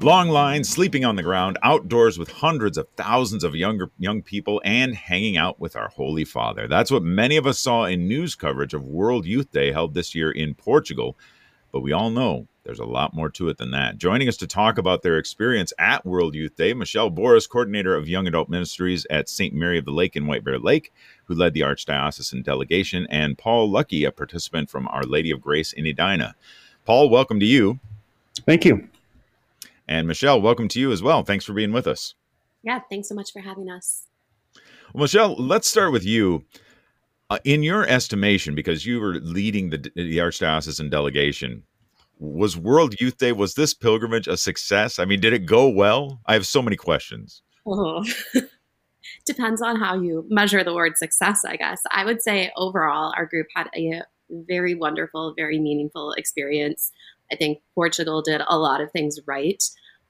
[0.00, 4.60] Long lines, sleeping on the ground, outdoors with hundreds of thousands of younger young people,
[4.64, 6.68] and hanging out with our Holy Father.
[6.68, 10.14] That's what many of us saw in news coverage of World Youth Day held this
[10.14, 11.16] year in Portugal.
[11.72, 13.96] But we all know there's a lot more to it than that.
[13.96, 18.08] Joining us to talk about their experience at World Youth Day, Michelle Boris, coordinator of
[18.08, 19.54] Young Adult Ministries at St.
[19.54, 20.92] Mary of the Lake in White Bear Lake,
[21.24, 25.72] who led the Archdiocesan delegation, and Paul Lucke, a participant from Our Lady of Grace
[25.72, 26.36] in Edina.
[26.84, 27.80] Paul, welcome to you.
[28.44, 28.88] Thank you.
[29.88, 31.22] And Michelle, welcome to you as well.
[31.22, 32.14] Thanks for being with us.
[32.62, 34.06] Yeah, thanks so much for having us.
[34.92, 36.44] Well, Michelle, let's start with you.
[37.28, 41.64] Uh, in your estimation, because you were leading the, the Archdiocesan delegation,
[42.18, 44.98] was World Youth Day was this pilgrimage a success?
[44.98, 46.20] I mean, did it go well?
[46.26, 47.42] I have so many questions.
[47.66, 48.04] Oh.
[49.26, 51.80] Depends on how you measure the word success, I guess.
[51.90, 56.90] I would say overall, our group had a very wonderful, very meaningful experience.
[57.30, 59.62] I think Portugal did a lot of things right.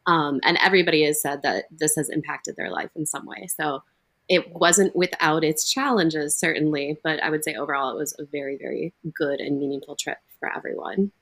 [0.06, 3.48] Um, and everybody has said that this has impacted their life in some way.
[3.48, 3.82] So
[4.28, 8.56] it wasn't without its challenges, certainly, but I would say overall it was a very,
[8.56, 11.12] very good and meaningful trip for everyone.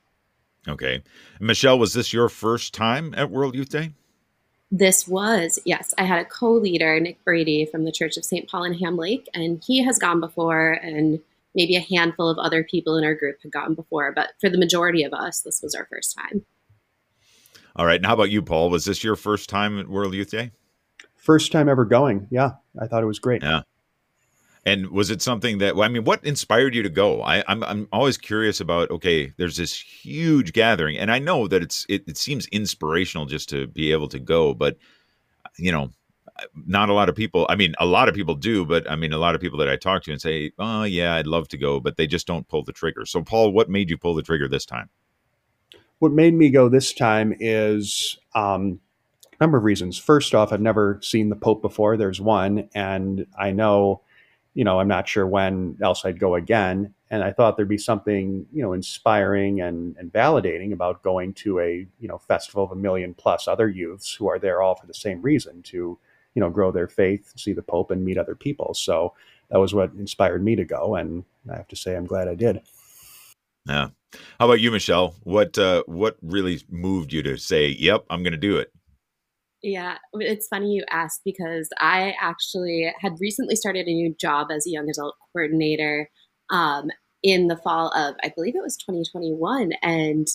[0.67, 1.03] Okay.
[1.39, 3.91] Michelle, was this your first time at World Youth Day?
[4.71, 5.93] This was, yes.
[5.97, 8.49] I had a co leader, Nick Brady from the Church of St.
[8.49, 11.19] Paul in Ham Lake, and he has gone before, and
[11.55, 14.11] maybe a handful of other people in our group had gone before.
[14.13, 16.45] But for the majority of us, this was our first time.
[17.75, 17.97] All right.
[17.97, 18.69] And how about you, Paul?
[18.69, 20.51] Was this your first time at World Youth Day?
[21.15, 22.27] First time ever going.
[22.31, 22.51] Yeah.
[22.79, 23.43] I thought it was great.
[23.43, 23.61] Yeah.
[24.67, 27.21] And was it something that I mean, what inspired you to go?
[27.21, 28.89] I, am I'm, I'm always curious about.
[28.89, 33.47] Okay, there's this huge gathering, and I know that it's it, it seems inspirational just
[33.49, 34.77] to be able to go, but
[35.59, 35.91] you know,
[36.65, 37.45] not a lot of people.
[37.49, 39.69] I mean, a lot of people do, but I mean, a lot of people that
[39.69, 42.47] I talk to and say, "Oh, yeah, I'd love to go," but they just don't
[42.47, 43.05] pull the trigger.
[43.05, 44.89] So, Paul, what made you pull the trigger this time?
[45.99, 48.79] What made me go this time is um,
[49.31, 49.97] a number of reasons.
[49.97, 51.95] First off, I've never seen the Pope before.
[51.95, 54.01] There's one, and I know
[54.55, 56.93] you know, I'm not sure when else I'd go again.
[57.11, 61.59] And I thought there'd be something, you know, inspiring and, and validating about going to
[61.59, 64.87] a, you know, festival of a million plus other youths who are there all for
[64.87, 65.99] the same reason to,
[66.35, 68.73] you know, grow their faith, see the Pope, and meet other people.
[68.73, 69.13] So
[69.49, 70.95] that was what inspired me to go.
[70.95, 72.61] And I have to say, I'm glad I did.
[73.67, 73.89] Yeah.
[74.39, 75.15] How about you, Michelle?
[75.23, 78.71] What uh, what really moved you to say, "Yep, I'm going to do it"?
[79.65, 84.67] Yeah, it's funny you asked because I actually had recently started a new job as
[84.67, 86.07] a young adult coordinator
[86.51, 86.91] um,
[87.23, 89.71] in the fall of, I believe it was 2021.
[89.81, 90.27] And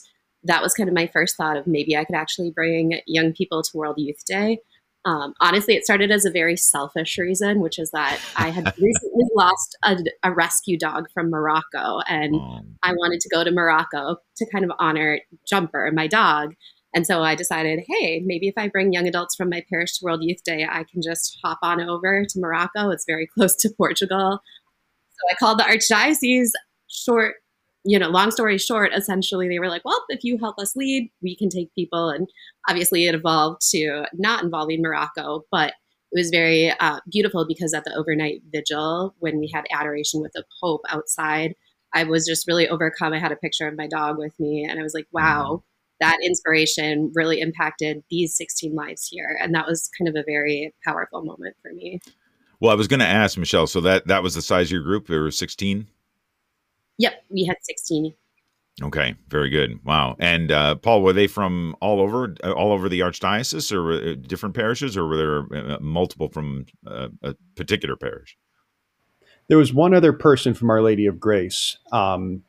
[0.43, 3.63] that was kind of my first thought of maybe I could actually bring young people
[3.63, 4.59] to World Youth Day.
[5.07, 9.25] Um, honestly, it started as a very selfish reason, which is that I had recently
[9.35, 12.61] lost a, a, rescue dog from Morocco, and oh.
[12.83, 16.55] I wanted to go to Morocco to kind of honor Jumper, my dog.
[16.93, 20.05] And so I decided, hey, maybe if I bring young adults from my parish to
[20.05, 22.91] World Youth Day, I can just hop on over to Morocco.
[22.91, 24.41] It's very close to Portugal.
[25.13, 26.51] So I called the Archdiocese.
[26.89, 27.37] Short,
[27.85, 31.11] you know, long story short, essentially they were like, well, if you help us lead,
[31.23, 32.11] we can take people.
[32.11, 32.29] And
[32.69, 35.75] obviously it evolved to not involving Morocco, but
[36.13, 40.33] it was very uh, beautiful because at the overnight vigil, when we had adoration with
[40.33, 41.55] the Pope outside,
[41.95, 43.13] I was just really overcome.
[43.13, 45.63] I had a picture of my dog with me, and I was like, wow,
[46.01, 49.39] that inspiration really impacted these 16 lives here.
[49.41, 52.01] And that was kind of a very powerful moment for me.
[52.61, 54.83] Well, I was going to ask Michelle, so that that was the size of your
[54.83, 55.07] group?
[55.07, 55.89] There were 16?
[57.01, 58.13] Yep, we had 16.
[58.83, 59.83] Okay, very good.
[59.85, 60.17] Wow.
[60.19, 64.55] And uh, Paul, were they from all over, uh, all over the archdiocese, or different
[64.55, 68.37] parishes, or were there uh, multiple from uh, a particular parish?
[69.49, 72.45] There was one other person from Our Lady of Grace, um,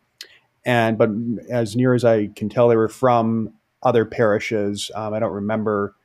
[0.66, 1.10] and but
[1.50, 4.92] as near as I can tell, they were from other parishes.
[4.94, 5.96] Um, I don't remember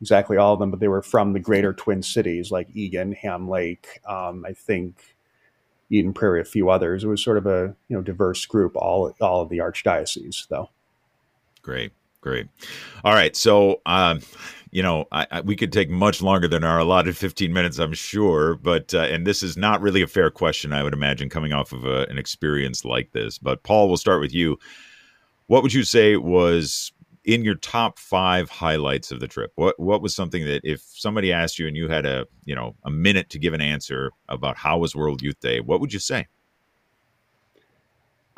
[0.00, 3.48] exactly all of them, but they were from the greater Twin Cities like Eagan, Ham
[3.48, 4.00] Lake.
[4.08, 5.15] Um, I think
[5.90, 7.04] Eden Prairie, a few others.
[7.04, 10.70] It was sort of a you know diverse group, all all of the archdiocese though.
[11.62, 12.46] Great, great.
[13.04, 14.20] All right, so um,
[14.76, 17.94] you know, I, I, we could take much longer than our allotted 15 minutes, I'm
[17.94, 18.56] sure.
[18.56, 21.72] But, uh, and this is not really a fair question, I would imagine, coming off
[21.72, 23.38] of a, an experience like this.
[23.38, 24.58] But, Paul, we'll start with you.
[25.46, 26.92] What would you say was
[27.26, 29.52] in your top five highlights of the trip?
[29.56, 32.74] What what was something that if somebody asked you and you had a you know
[32.84, 35.98] a minute to give an answer about how was World Youth Day, what would you
[35.98, 36.26] say?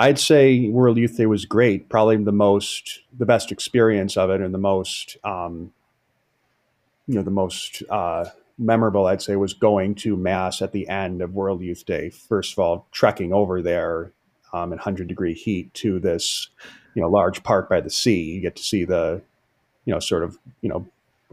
[0.01, 1.89] I'd say World Youth Day was great.
[1.89, 5.73] Probably the most, the best experience of it, and the most um,
[7.07, 8.27] you know the most uh,
[8.59, 12.11] memorable I'd say was going to mass at the end of World Youth Day.
[12.11, 14.13] First of all, trekking over there
[14.53, 16.49] um, in hundred degree heat to this
[16.99, 18.23] you know large park by the sea.
[18.33, 19.23] You get to see the
[19.89, 20.87] you know, sort of, you know,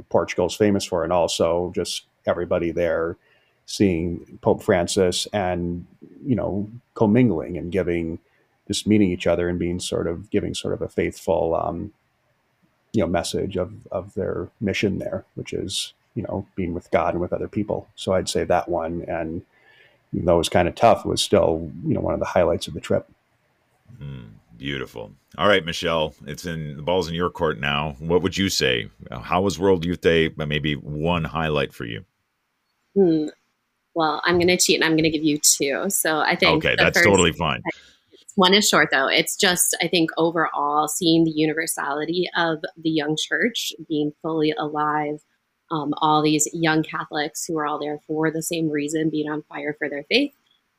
[0.07, 3.17] Portugal's famous for, and also just everybody there
[3.65, 5.85] seeing Pope Francis and
[6.25, 8.17] you know commingling and giving,
[8.65, 11.91] just meeting each other and being sort of giving sort of a faithful, um,
[12.93, 17.15] you know, message of of their mission there, which is you know being with God
[17.15, 17.89] and with other people.
[17.97, 19.41] So I'd say that one, and
[20.13, 22.25] even though it was kind of tough, it was still you know one of the
[22.25, 23.09] highlights of the trip.
[24.01, 24.29] Mm.
[24.57, 25.11] Beautiful.
[25.37, 27.95] All right, Michelle, it's in the ball's in your court now.
[27.99, 28.89] What would you say?
[29.11, 30.31] How was World Youth Day?
[30.37, 32.05] Maybe one highlight for you.
[32.95, 33.27] Hmm.
[33.95, 35.89] Well, I'm going to cheat and I'm going to give you two.
[35.89, 37.61] So I think okay, that's totally fine.
[38.35, 39.07] One is short though.
[39.07, 45.21] It's just I think overall seeing the universality of the young church being fully alive.
[45.71, 49.43] Um, all these young Catholics who are all there for the same reason, being on
[49.43, 50.33] fire for their faith,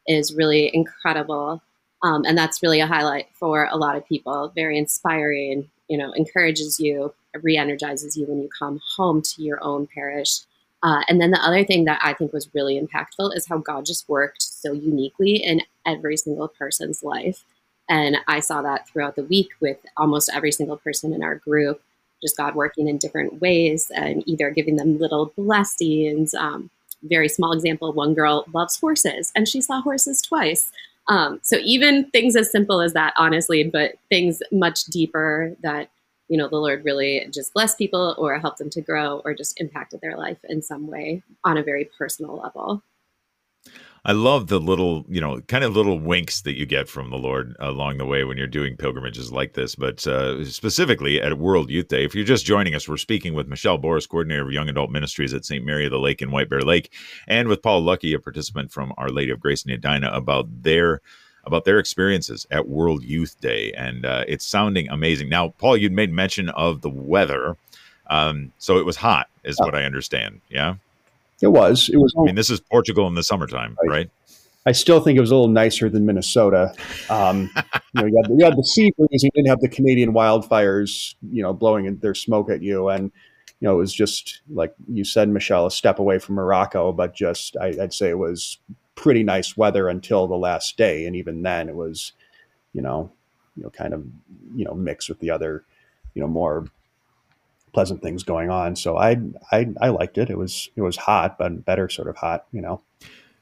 [0.07, 1.63] is really incredible.
[2.03, 4.53] Um, and that's really a highlight for a lot of people.
[4.55, 9.63] Very inspiring, you know, encourages you, re energizes you when you come home to your
[9.63, 10.41] own parish.
[10.83, 13.87] Uh, and then the other thing that I think was really impactful is how God
[13.87, 17.45] just worked so uniquely in every single person's life.
[17.89, 21.81] And I saw that throughout the week with almost every single person in our group,
[22.23, 26.35] just God working in different ways and either giving them little blessings.
[26.35, 26.71] Um,
[27.03, 30.73] very small example one girl loves horses and she saw horses twice.
[31.09, 35.91] Um, so even things as simple as that, honestly, but things much deeper that
[36.29, 39.61] you know the Lord really just blessed people or helped them to grow or just
[39.61, 42.83] impacted their life in some way on a very personal level.
[44.07, 47.17] I love the little, you know, kind of little winks that you get from the
[47.17, 49.75] Lord along the way when you're doing pilgrimages like this.
[49.75, 53.49] But uh, specifically at World Youth Day, if you're just joining us, we're speaking with
[53.49, 55.65] Michelle Boris, coordinator of Young Adult Ministries at St.
[55.65, 56.93] Mary of the Lake in White Bear Lake,
[57.27, 61.01] and with Paul Lucke, a participant from Our Lady of Grace in Edina, about their
[61.43, 65.29] about their experiences at World Youth Day, and uh, it's sounding amazing.
[65.29, 67.57] Now, Paul, you'd made mention of the weather,
[68.07, 70.43] um, so it was hot, is what I understand.
[70.49, 70.77] Yeah.
[71.43, 71.89] It was.
[71.89, 72.15] It was.
[72.19, 73.91] I mean, this is Portugal in the summertime, right?
[73.91, 74.11] right?
[74.67, 76.75] I still think it was a little nicer than Minnesota.
[77.09, 77.51] Um,
[77.95, 80.13] you know, you had, the, you had the sea breeze, you didn't have the Canadian
[80.13, 83.13] wildfires, you know, blowing their smoke at you, and
[83.61, 87.15] you know, it was just like you said, Michelle, a step away from Morocco, but
[87.15, 88.59] just I, I'd say it was
[88.97, 92.13] pretty nice weather until the last day, and even then, it was,
[92.73, 93.13] you know,
[93.57, 94.05] you know, kind of,
[94.55, 95.65] you know, mixed with the other,
[96.15, 96.67] you know, more
[97.77, 98.75] pleasant things going on.
[98.75, 99.19] So I,
[99.53, 100.31] I, I liked it.
[100.31, 102.81] It was, it was hot, but better sort of hot, you know?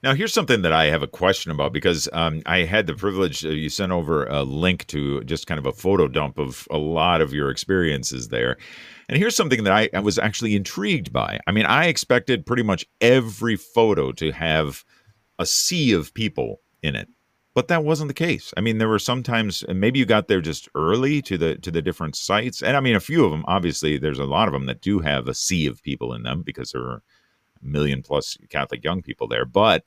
[0.02, 3.46] Now, here's something that I have a question about because um, I had the privilege,
[3.46, 6.78] uh, you sent over a link to just kind of a photo dump of a
[6.78, 8.56] lot of your experiences there.
[9.08, 11.38] And here's something that I, I was actually intrigued by.
[11.46, 14.84] I mean, I expected pretty much every photo to have
[15.38, 17.08] a sea of people in it
[17.54, 18.52] but that wasn't the case.
[18.56, 21.82] I mean, there were sometimes maybe you got there just early to the to the
[21.82, 23.44] different sites, and I mean, a few of them.
[23.46, 26.42] Obviously, there's a lot of them that do have a sea of people in them
[26.42, 27.02] because there are
[27.62, 29.44] a million plus Catholic young people there.
[29.44, 29.84] But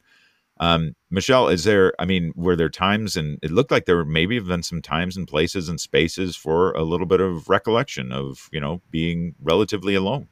[0.60, 1.94] um, Michelle, is there?
[2.00, 5.18] I mean, were there times, and it looked like there maybe have been some times
[5.18, 9.94] and places and spaces for a little bit of recollection of you know being relatively
[9.94, 10.30] alone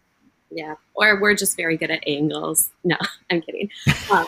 [0.55, 0.75] yeah.
[0.93, 2.69] Or we're just very good at angles.
[2.83, 2.95] No,
[3.29, 3.69] I'm kidding.
[4.09, 4.25] Um,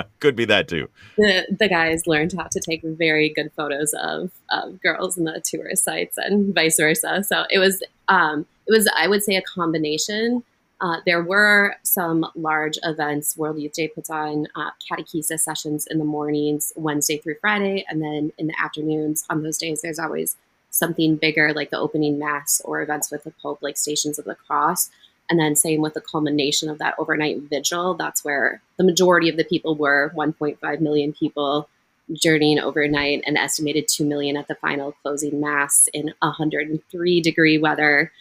[0.20, 0.88] Could be that too.
[1.18, 5.42] The the guys learned how to take very good photos of of girls in the
[5.44, 7.22] tourist sites and vice versa.
[7.24, 10.42] So it was um, it was I would say a combination.
[10.80, 13.36] Uh, there were some large events.
[13.36, 18.02] World Youth Day puts on uh, catechesis sessions in the mornings, Wednesday through Friday, and
[18.02, 19.24] then in the afternoons.
[19.30, 20.36] On those days, there's always
[20.74, 24.34] something bigger like the opening mass or events with the Pope, like Stations of the
[24.34, 24.90] Cross.
[25.30, 27.94] And then same with the culmination of that overnight vigil.
[27.94, 31.68] That's where the majority of the people were 1.5 million people
[32.12, 38.12] journeying overnight and estimated 2 million at the final closing mass in 103 degree weather.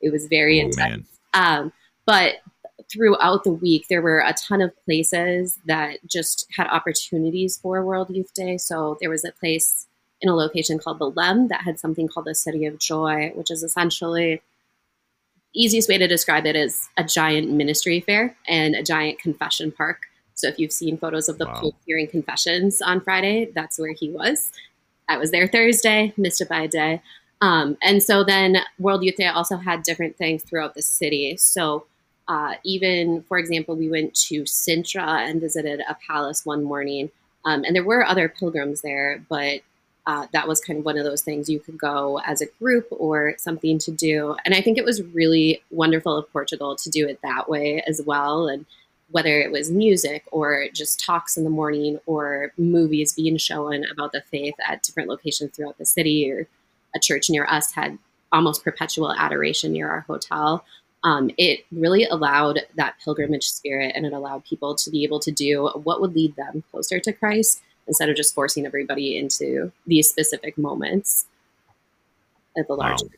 [0.00, 1.06] It was very oh, intense.
[1.34, 1.72] Um,
[2.06, 2.36] but
[2.90, 8.08] throughout the week, there were a ton of places that just had opportunities for World
[8.10, 8.56] Youth Day.
[8.56, 9.87] So there was a place
[10.20, 13.62] in a location called Belém that had something called the City of Joy, which is
[13.62, 14.42] essentially
[15.54, 20.02] easiest way to describe it is a giant ministry fair and a giant confession park.
[20.34, 21.54] So if you've seen photos of the wow.
[21.54, 24.52] Pope hearing confessions on Friday, that's where he was.
[25.08, 27.02] I was there Thursday, missed it by a day.
[27.40, 31.36] Um, and so then World Youth Day also had different things throughout the city.
[31.38, 31.86] So
[32.28, 37.10] uh, even, for example, we went to Sintra and visited a palace one morning.
[37.44, 39.60] Um, and there were other pilgrims there, but
[40.08, 42.88] uh, that was kind of one of those things you could go as a group
[42.90, 44.34] or something to do.
[44.46, 48.00] And I think it was really wonderful of Portugal to do it that way as
[48.06, 48.48] well.
[48.48, 48.64] And
[49.10, 54.12] whether it was music or just talks in the morning or movies being shown about
[54.12, 56.48] the faith at different locations throughout the city or
[56.96, 57.98] a church near us had
[58.32, 60.64] almost perpetual adoration near our hotel.
[61.04, 65.30] Um, it really allowed that pilgrimage spirit and it allowed people to be able to
[65.30, 70.08] do what would lead them closer to Christ instead of just forcing everybody into these
[70.08, 71.26] specific moments
[72.56, 73.02] at the large.
[73.02, 73.08] Wow.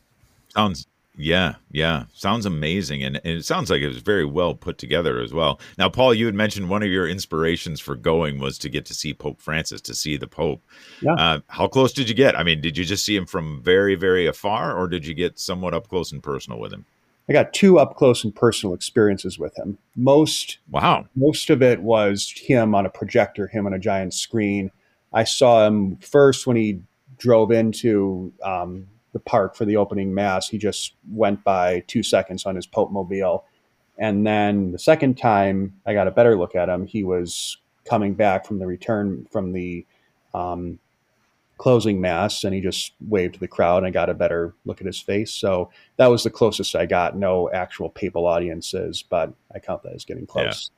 [0.49, 0.87] Sounds
[1.17, 2.05] yeah, yeah.
[2.13, 3.03] Sounds amazing.
[3.03, 5.59] And, and, it sounds like it was very well put together as well.
[5.77, 8.93] Now, Paul, you had mentioned one of your inspirations for going was to get to
[8.93, 10.63] see Pope Francis, to see the Pope.
[11.01, 11.13] Yeah.
[11.13, 12.39] Uh, how close did you get?
[12.39, 15.37] I mean, did you just see him from very, very afar, or did you get
[15.37, 16.85] somewhat up close and personal with him?
[17.31, 19.77] I got two up close and personal experiences with him.
[19.95, 24.69] Most wow, most of it was him on a projector, him on a giant screen.
[25.13, 26.81] I saw him first when he
[27.17, 30.49] drove into um, the park for the opening mass.
[30.49, 33.45] He just went by two seconds on his Pope Mobile.
[33.97, 38.13] And then the second time I got a better look at him, he was coming
[38.13, 39.85] back from the return from the
[40.33, 40.79] um,
[41.61, 44.81] closing mass and he just waved to the crowd and I got a better look
[44.81, 45.29] at his face.
[45.31, 47.15] So that was the closest I got.
[47.15, 50.71] No actual papal audiences, but I count that as getting close.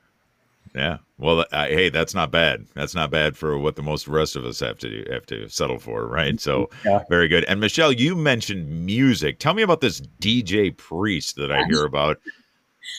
[0.75, 0.82] Yeah.
[0.82, 0.98] yeah.
[1.18, 2.66] Well, uh, hey, that's not bad.
[2.75, 5.48] That's not bad for what the most rest of us have to do, have to
[5.48, 6.38] settle for, right?
[6.38, 7.04] So, yeah.
[7.08, 7.46] very good.
[7.46, 9.40] And Michelle, you mentioned music.
[9.40, 12.20] Tell me about this DJ Priest that I hear about.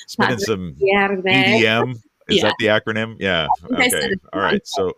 [0.06, 1.96] Spinning some EDM.
[2.30, 2.44] Is yeah.
[2.44, 3.16] that the acronym?
[3.20, 3.46] Yeah.
[3.70, 4.14] Okay.
[4.32, 4.66] All right.
[4.66, 4.94] So.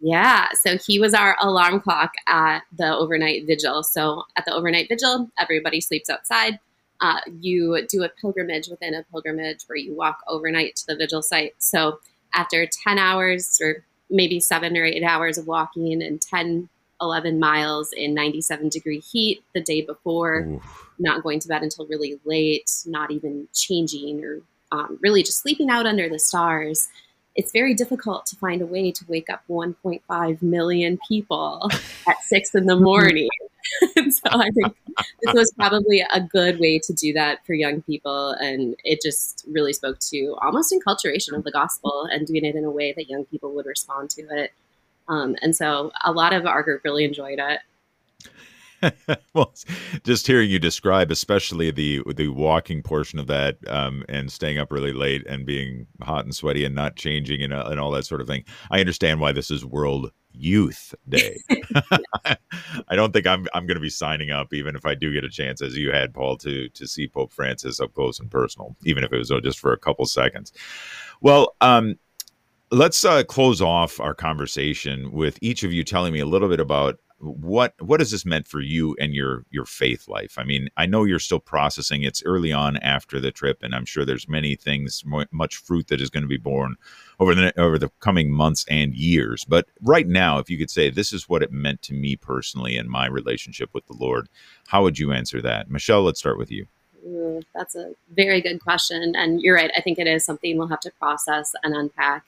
[0.00, 3.82] Yeah, so he was our alarm clock at the overnight vigil.
[3.82, 6.60] So at the overnight vigil, everybody sleeps outside
[7.00, 11.22] uh, you do a pilgrimage within a pilgrimage where you walk overnight to the vigil
[11.22, 11.54] site.
[11.58, 11.98] So
[12.34, 16.68] after 10 hours or maybe seven or eight hours of walking and 10,
[17.00, 20.90] 11 miles in 97 degree heat the day before, Oof.
[20.98, 24.40] not going to bed until really late, not even changing or
[24.72, 26.88] um, really just sleeping out under the stars.
[27.36, 31.70] It's very difficult to find a way to wake up 1.5 million people
[32.08, 33.28] at six in the morning.
[33.94, 34.74] so I think
[35.22, 38.30] this was probably a good way to do that for young people.
[38.30, 42.64] And it just really spoke to almost inculturation of the gospel and doing it in
[42.64, 44.52] a way that young people would respond to it.
[45.08, 47.60] Um, and so a lot of our group really enjoyed it.
[49.34, 49.54] well,
[50.04, 54.70] just hearing you describe, especially the the walking portion of that, um, and staying up
[54.70, 58.06] really late and being hot and sweaty and not changing and, uh, and all that
[58.06, 61.38] sort of thing, I understand why this is World Youth Day.
[62.24, 65.24] I don't think I'm I'm going to be signing up, even if I do get
[65.24, 68.76] a chance, as you had, Paul, to to see Pope Francis up close and personal,
[68.84, 70.52] even if it was uh, just for a couple seconds.
[71.20, 71.96] Well, um,
[72.70, 76.60] let's uh, close off our conversation with each of you telling me a little bit
[76.60, 80.36] about what what has this meant for you and your your faith life?
[80.38, 82.02] I mean i know you're still processing.
[82.02, 86.00] It's early on after the trip and i'm sure there's many things much fruit that
[86.00, 86.76] is going to be born
[87.18, 89.44] over the over the coming months and years.
[89.44, 92.76] But right now if you could say this is what it meant to me personally
[92.76, 94.28] in my relationship with the lord
[94.68, 95.70] how would you answer that?
[95.70, 96.66] Michelle let's start with you.
[97.54, 99.70] That's a very good question and you're right.
[99.74, 102.24] I think it is something we'll have to process and unpack.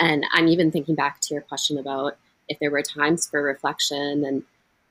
[0.00, 2.16] And i'm even thinking back to your question about
[2.52, 4.24] if there were times for reflection.
[4.24, 4.42] And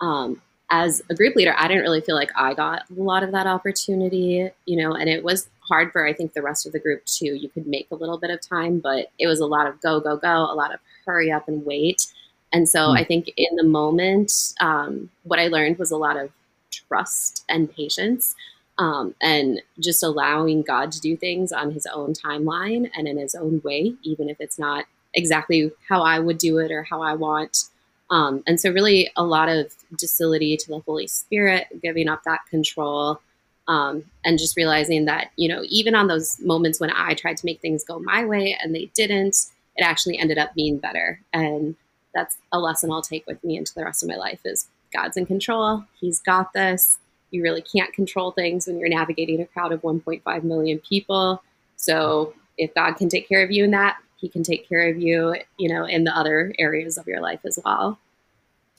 [0.01, 3.31] um, as a group leader, I didn't really feel like I got a lot of
[3.31, 6.79] that opportunity, you know, and it was hard for, I think, the rest of the
[6.79, 7.35] group too.
[7.35, 9.99] You could make a little bit of time, but it was a lot of go,
[9.99, 12.07] go, go, a lot of hurry up and wait.
[12.53, 12.97] And so mm.
[12.97, 16.31] I think in the moment, um, what I learned was a lot of
[16.71, 18.35] trust and patience.
[18.77, 23.35] Um, and just allowing God to do things on his own timeline and in his
[23.35, 27.13] own way, even if it's not exactly how I would do it or how I
[27.13, 27.65] want.
[28.09, 32.41] Um, and so, really, a lot of docility to the Holy Spirit, giving up that
[32.49, 33.21] control,
[33.67, 37.45] um, and just realizing that, you know, even on those moments when I tried to
[37.45, 39.37] make things go my way and they didn't,
[39.77, 41.21] it actually ended up being better.
[41.31, 41.75] And
[42.13, 45.15] that's a lesson I'll take with me into the rest of my life is God's
[45.15, 45.85] in control.
[45.99, 46.97] He's got this.
[47.31, 51.41] You really can't control things when you're navigating a crowd of 1.5 million people.
[51.77, 55.01] So if God can take care of you in that, he can take care of
[55.01, 57.99] you, you know, in the other areas of your life as well.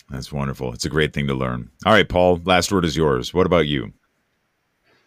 [0.09, 0.73] That's wonderful.
[0.73, 1.71] It's a great thing to learn.
[1.85, 3.35] All right, Paul, last word is yours.
[3.35, 3.93] What about you?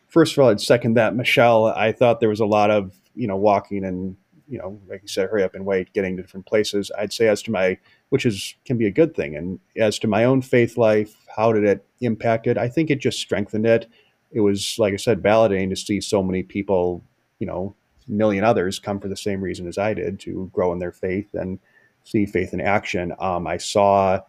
[0.10, 1.16] First of all, I'd second that.
[1.16, 5.02] Michelle, I thought there was a lot of, you know, walking and, you know, like
[5.02, 6.92] you said, hurry up and wait, getting to different places.
[6.98, 7.78] I'd say as to my,
[8.10, 9.36] which is, can be a good thing.
[9.36, 12.58] And as to my own faith life, how did it impact it?
[12.58, 13.88] I think it just strengthened it.
[14.32, 17.04] It was, like I said, validating to see so many people,
[17.40, 17.76] you know,
[18.08, 21.34] million others come for the same reason as I did to grow in their faith
[21.34, 21.60] and
[22.04, 23.14] see faith in action.
[23.20, 24.22] Um, I saw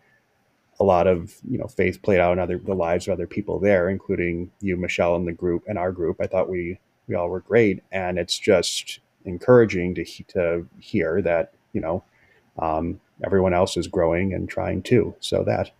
[0.78, 3.58] a lot of you know faith played out in other the lives of other people
[3.58, 6.18] there, including you, Michelle, and the group and our group.
[6.20, 6.78] I thought we
[7.08, 12.04] we all were great, and it's just encouraging to to hear that you know
[12.58, 15.14] um, everyone else is growing and trying too.
[15.20, 15.70] So that.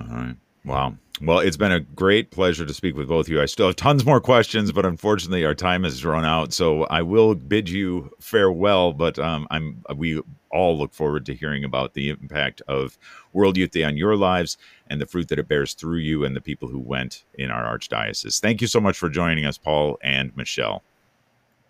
[0.00, 0.36] All right.
[0.64, 0.96] Wow.
[1.20, 3.40] Well, it's been a great pleasure to speak with both of you.
[3.40, 6.52] I still have tons more questions, but unfortunately, our time has run out.
[6.52, 8.92] So I will bid you farewell.
[8.92, 12.98] But um, I'm we all look forward to hearing about the impact of
[13.32, 14.56] World Youth Day on your lives
[14.88, 17.78] and the fruit that it bears through you and the people who went in our
[17.78, 18.40] archdiocese.
[18.40, 20.82] Thank you so much for joining us, Paul and Michelle.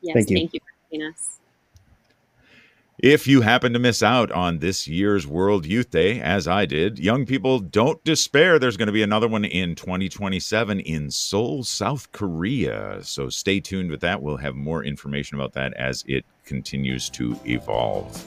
[0.01, 1.41] Yes, thank you, thank you for having us.
[3.03, 7.01] If you happen to miss out on this year's World Youth Day, as I did,
[7.01, 8.61] young people don't despair.
[8.61, 13.01] There's going to be another one in 2027 in Seoul, South Korea.
[13.03, 14.23] So stay tuned with that.
[14.23, 18.17] We'll have more information about that as it continues to evolve.